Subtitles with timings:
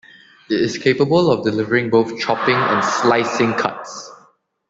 [0.49, 4.11] It is capable of delivering both chopping and slicing cuts.